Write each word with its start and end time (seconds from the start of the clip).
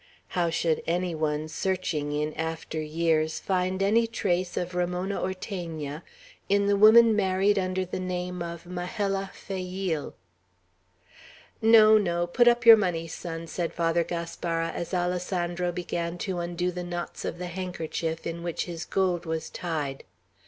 How 0.29 0.49
should 0.49 0.81
any 0.87 1.13
one, 1.13 1.47
searching 1.47 2.11
in 2.11 2.33
after 2.33 2.81
years, 2.81 3.39
find 3.39 3.83
any 3.83 4.07
trace 4.07 4.57
of 4.57 4.73
Ramona 4.73 5.21
Ortegna, 5.21 6.01
in 6.49 6.65
the 6.65 6.75
woman 6.75 7.15
married 7.15 7.59
under 7.59 7.85
the 7.85 7.99
name 7.99 8.41
of 8.41 8.65
"Majella 8.65 9.29
Fayeel"? 9.31 10.15
"No, 11.61 11.99
no! 11.99 12.25
Put 12.25 12.47
up 12.47 12.65
your 12.65 12.77
money, 12.77 13.07
son," 13.07 13.45
said 13.45 13.73
Father 13.75 14.03
Gaspara, 14.03 14.71
as 14.71 14.91
Alessandro 14.91 15.71
began 15.71 16.17
to 16.17 16.39
undo 16.39 16.71
the 16.71 16.83
knots 16.83 17.23
of 17.23 17.37
the 17.37 17.45
handkerchief 17.45 18.25
in 18.25 18.41
which 18.41 18.65
his 18.65 18.85
gold 18.85 19.27
was 19.27 19.51
tied. 19.51 20.03